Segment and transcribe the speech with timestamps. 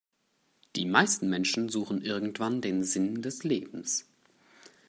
[0.75, 4.07] Die meisten Menschen suchen irgendwann den Sinn des Lebens.